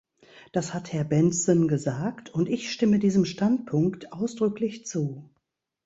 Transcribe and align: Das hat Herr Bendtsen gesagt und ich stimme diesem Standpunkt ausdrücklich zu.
Das 0.51 0.73
hat 0.73 0.91
Herr 0.93 1.03
Bendtsen 1.03 1.67
gesagt 1.67 2.31
und 2.31 2.49
ich 2.49 2.71
stimme 2.71 2.97
diesem 2.97 3.23
Standpunkt 3.23 4.11
ausdrücklich 4.11 4.83
zu. 4.87 5.29